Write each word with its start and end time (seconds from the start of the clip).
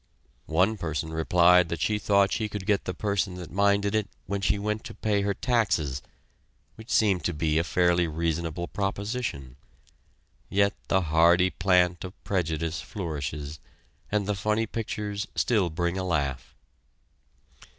One 0.47 0.77
woman 0.81 1.13
replied 1.13 1.69
that 1.69 1.79
she 1.79 1.99
thought 1.99 2.31
she 2.31 2.49
could 2.49 2.65
get 2.65 2.85
the 2.85 2.93
person 2.95 3.35
that 3.35 3.51
minded 3.51 3.93
it 3.93 4.09
when 4.25 4.41
she 4.41 4.57
went 4.57 4.83
to 4.85 4.95
pay 4.95 5.21
her 5.21 5.35
taxes 5.35 6.01
which 6.73 6.89
seemed 6.89 7.23
to 7.25 7.35
be 7.35 7.59
a 7.59 7.63
fairly 7.63 8.07
reasonable 8.07 8.67
proposition. 8.67 9.57
Yet 10.49 10.73
the 10.87 11.01
hardy 11.01 11.51
plant 11.51 12.03
of 12.03 12.13
prejudice 12.23 12.81
flourishes, 12.81 13.59
and 14.11 14.25
the 14.25 14.33
funny 14.33 14.65
pictures 14.65 15.27
still 15.35 15.69
bring 15.69 15.99
a 15.99 16.03
laugh. 16.03 16.55